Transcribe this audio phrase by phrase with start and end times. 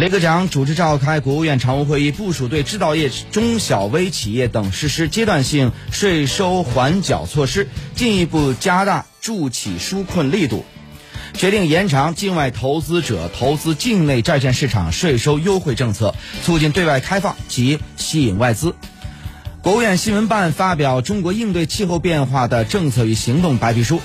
[0.00, 10.64] 雷克强主持召开国务院常务会议部署对制造业中小微企业等实施阶段性税收缓缴措施进一步加大助企纾困力度
[11.34, 18.74] 决定延长境外投资者投资境内债券市场税收优惠政策促进对外开放及吸引外资。
[19.62, 24.00] 国务院新闻办发表中国应对气候变化的政策与行动白皮书